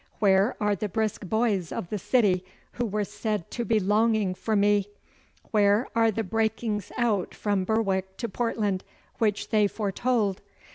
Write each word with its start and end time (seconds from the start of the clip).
Where 0.17 0.57
are 0.59 0.75
the 0.75 0.89
brisk 0.89 1.27
boys 1.27 1.71
of 1.71 1.91
the 1.91 1.99
City 1.99 2.43
who 2.71 2.87
were 2.87 3.03
said 3.03 3.51
to 3.51 3.63
be 3.63 3.79
longing 3.79 4.33
for 4.33 4.55
me? 4.55 4.87
Where 5.51 5.87
are 5.95 6.09
the 6.09 6.23
breakings 6.23 6.91
out 6.97 7.35
from 7.35 7.65
Berwick 7.65 8.17
to 8.17 8.27
Portland 8.27 8.83
which 9.19 9.49
they 9.51 9.67
foretold? 9.67 10.41